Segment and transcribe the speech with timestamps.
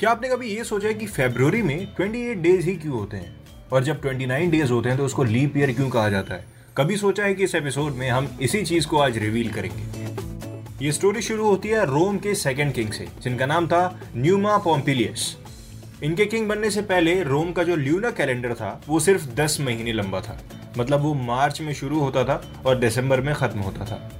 [0.00, 3.34] क्या आपने कभी ये सोचा है कि फेब्रुवरी में 28 डेज़ ही क्यों होते हैं?
[3.72, 6.44] और जब 29 डेज़ होते हैं तो उसको लीप ईयर क्यों कहा जाता है?
[6.76, 10.84] कभी सोचा है कि इस एपिसोड में हम इसी चीज़ को आज रिवील करेंगे?
[10.84, 15.36] ये स्टोरी शुरू होती है रोम के सेकेंड किंग से, जिनका नाम था न्यूमा पॉम्पिलियस
[16.02, 19.92] इनके किंग बनने से पहले रोम का जो ल्यूना कैलेंडर था, वो सिर्फ़ 10 महीने
[19.92, 20.40] लंबा था।
[20.78, 24.10] मतलब वो मार्च में शुरू होता था और दिसंबर में खत्म होता था।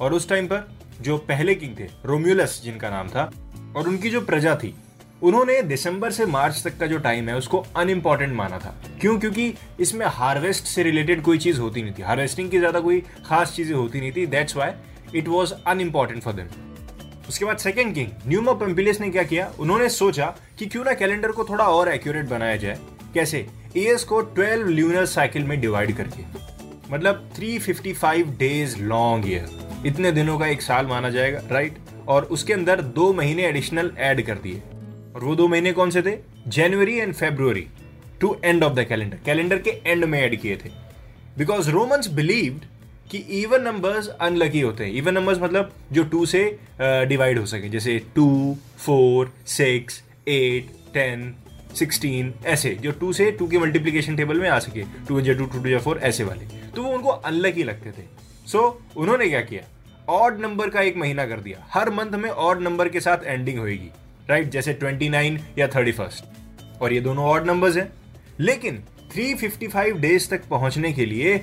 [0.00, 0.68] और उस टाइम पर
[1.00, 3.30] जो पहले किंग थे रोम्यूलस जिनका नाम था,
[3.76, 4.74] और उनकी जो प्रजा थी
[5.22, 9.18] उन्होंने दिसंबर से मार्च तक का जो टाइम है, उसको अनइम्पॉर्टेंट माना था। क्यों?
[9.18, 13.52] क्योंकि इसमें हार्वेस्ट से रिलेटेड कोई चीज़ होती नहीं थी। हार्वेस्टिंग की ज़्यादा कोई खास
[13.56, 14.70] चीज़ें होती नहीं थी। That's why
[15.14, 16.46] it was unimportant for them
[17.28, 19.50] उसके बाद सेकेंड किंग न्यूमा पेम्पिलियस ने क्या किया?
[19.60, 20.26] उन्होंने सोचा
[20.58, 22.78] कि क्यों ना कैलेंडर को थोड़ा और एक्यूरेट बनाया जाए।
[23.14, 23.46] कैसे?
[23.76, 26.22] ईयर्स को 12 ल्यूनर साइकिल में डिवाइड करके।
[26.92, 31.78] मतलब 355 डेज़ लॉन्ग ईयर इतने दिनों का एक साल माना जाएगा राइट
[32.08, 34.62] और उसके अंदर दो महीने एडिशनल ऐड कर दिए।
[35.18, 36.12] और वो दो महीने कौन से थे?
[36.48, 37.66] January and February
[38.20, 40.68] to end of the calendar calendar के एंड में ऐड किए थे।
[41.38, 42.64] बिकॉज़ रोमन्स बिलीव्ड
[43.10, 46.44] कि इवन नंबर्स अनलकी होते हैं। इवन नंबर्स मतलब जो टू से
[46.80, 51.34] डिवाइड uh, हो सके। जैसे two four six eight ten
[51.74, 55.46] sixteen ऐसे। जो टू से टू के मल्टीप्लीकेशन टेबल में आ सके। टू या टू
[55.48, 56.44] टू या फोर ऐसे वाले।
[56.76, 58.06] तो वो उनको अनलकी लगते थे।
[58.46, 59.62] सो so, उन्होंने क्या किया?
[60.08, 63.58] ऑड नंबर का एक महीना कर दिया। हर मंथ में ऑड नंबर के साथ एंडिंग
[63.58, 63.90] होगी
[64.30, 64.50] राइट?
[64.50, 66.24] जैसे ट्वेंटी नाइन या थर्टी फ़र्स्ट
[66.82, 67.92] और ये दोनों ऑड नंबर्स हैं।
[68.40, 68.82] लेकिन
[69.14, 71.42] 355 डेज़ तक पहुँचने के लिए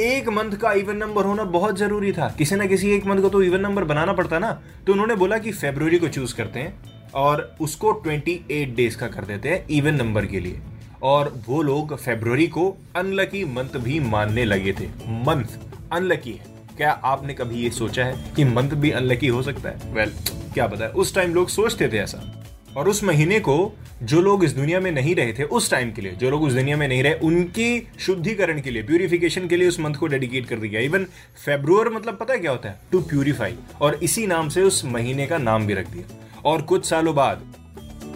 [0.00, 3.28] एक मंथ का इवन नंबर होना बहुत ज़रूरी था। किसी ना किसी एक मंथ को
[3.28, 6.78] तो इवन नंबर बनाना पड़ता ना। तो उन्होंने बोला कि फेब्रुवरी को चूज़ करते हैं
[7.14, 10.60] और उसको 28 डेज़ का कर देते हैं इवन नंबर के लिए।
[11.02, 15.46] और वो लोग फेब्रुवरी को अनलकी मंथ भी मानने लगे थे। मंथ
[15.92, 19.94] अनलकी है। क्या आपने कभी ये सोचा है कि मंथ भी अनलकी हो सकता है?
[19.94, 22.44] वेल well, क्या पता उस टाइम लोग सोचते थे ऐसा।
[22.76, 23.72] और उस महीने को
[24.02, 26.52] जो लोग इस दुनिया में नहीं रहे थे, उस टाइम के लिए, जो लोग उस
[26.52, 30.48] दुनिया में नहीं रहे, उनकी शुद्धिकरण के लिए प्यूरिफिकेशन के लिए उस मंथ को डेडिकेट
[30.48, 31.04] कर दिया। इवन
[31.44, 32.80] फेब्रुअर मतलब पता है क्या होता है?
[32.92, 36.86] टू प्यूरिफाई और इसी नाम से उस महीने का नाम भी रख दिया। और कुछ
[36.86, 37.54] सालों बाद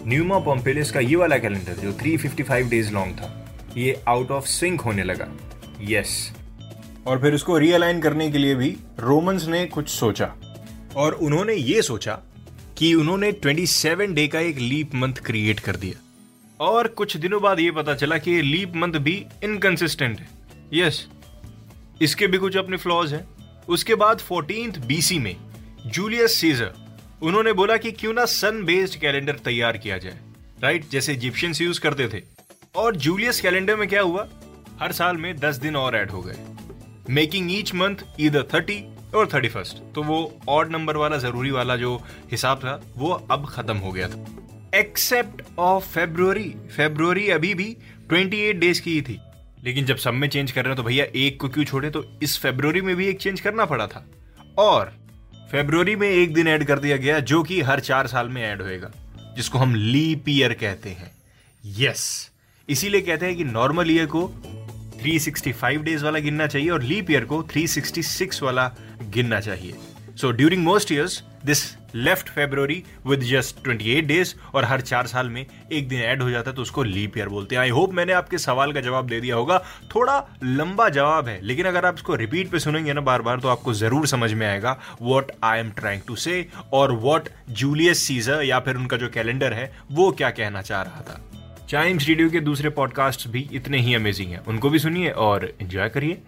[0.07, 4.81] न्यूमा पोम्पेलिस का ये वाला कैलेंडर जो 355 डेज़ लॉन्ग था, ये आउट ऑफ़ सिंक
[4.81, 5.27] होने लगा।
[5.81, 6.33] यस
[7.07, 10.35] और फिर उसको रियलाइन करने के लिए भी रोमन्स ने कुछ सोचा।
[10.95, 12.19] और उन्होंने ये सोचा
[12.81, 16.03] कि उन्होंने 27 डे का एक लीप मंथ क्रिएट कर दिया।
[16.59, 20.29] और कुछ दिनों बाद ये पता चला कि लीप मंथ भी इनकंसिस्टेंट है।
[20.73, 21.07] यस
[22.01, 23.27] इसके भी कुछ अपने फ्लॉज हैं।
[23.69, 25.35] उसके बाद फोर्टीन बीसी में
[25.85, 26.73] जूलियस सीजर
[27.21, 30.19] उन्होंने बोला कि क्यों ना सन बेस्ड कैलेंडर तैयार किया जाए।
[30.63, 32.21] राइट जैसे इजिप्शियंस यूज़ करते थे।
[32.75, 34.29] और जूलियस कैलेंडर में क्या हुआ?
[34.79, 36.37] हर साल में दस दिन और ऐड हो गए।
[37.09, 41.75] मेकिंग ईच मंथ इधर थर्टी और थर्टी फ़र्स्ट तो वो ऑड नंबर वाला, ज़रूरी वाला
[41.75, 42.01] जो
[42.31, 44.25] हिसाब था, वो अब खत्म हो गया था।
[44.75, 47.77] एक्सेप्ट ऑफ़ फेब्रुवरी फेब्रुवरी अभी भी
[48.09, 49.19] ट्वेंटी एट डेज़ की ही थी।
[49.63, 51.89] लेकिन जब सब में चेंज कर रहे हैं तो भैया एक को क्यों छोड़े?
[51.89, 54.05] तो इस फेब्रुवरी में भी एक चेंज करना पड़ा था।
[54.57, 54.93] और
[55.51, 58.61] फेब्रुवरी में एक दिन ऐड कर दिया गया, जो कि हर चार साल में ऐड
[58.61, 58.91] होएगा,
[59.35, 61.11] जिसको हम लीप ईयर कहते हैं।
[61.65, 62.31] यस
[62.69, 64.27] इसीलिए कहते हैं कि नॉर्मल ईयर को
[65.03, 68.71] 365 डेज़ वाला गिनना चाहिए और लीप ईयर को 366 वाला
[69.09, 69.75] गिनना चाहिए।
[70.17, 71.63] So during most years this
[71.95, 76.29] left February with just 28 days और हर चार साल में एक दिन ऐड हो
[76.29, 79.07] जाता है तो उसको लीप ईयर बोलते हैं। आई होप मैंने आपके सवाल का जवाब
[79.07, 79.57] दे दिया होगा।
[79.95, 83.47] थोड़ा लंबा जवाब है, लेकिन अगर आप इसको रिपीट पे सुनेंगे ना बार बार तो
[83.47, 88.43] आपको ज़रूर समझ में आएगा what I am trying to say और वॉट जूलियस सीजर
[88.43, 91.21] या फिर उनका जो कैलेंडर है, वो क्या कहना चाह रहा था।
[91.69, 95.89] चाइम्स रेडियो के दूसरे पॉडकास्ट भी इतने ही अमेजिंग हैं। उनको भी सुनिए और एंजॉय
[95.89, 96.21] करिए।